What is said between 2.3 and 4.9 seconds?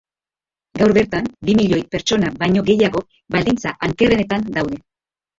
baino gehiago baldintza ankerrenetan daude.